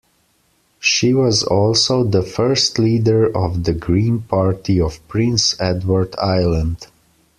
[0.79, 6.87] She was also the first leader of the Green Party of Prince Edward Island.